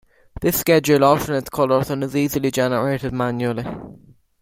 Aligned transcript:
This 0.41 0.59
schedule 0.59 1.03
alternates 1.03 1.51
colours 1.51 1.91
and 1.91 2.03
is 2.03 2.15
easily 2.15 2.49
generated 2.49 3.13
manually. 3.13 3.63